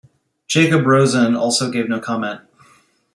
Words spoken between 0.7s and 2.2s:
Rosen also gave no